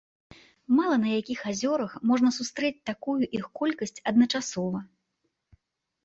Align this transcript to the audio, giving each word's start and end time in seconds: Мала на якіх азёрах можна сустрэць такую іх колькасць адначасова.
Мала 0.75 0.93
на 1.01 1.09
якіх 1.19 1.39
азёрах 1.51 1.91
можна 2.11 2.29
сустрэць 2.37 2.73
такую 2.89 3.15
іх 3.39 3.45
колькасць 3.61 4.01
адначасова. 4.13 4.79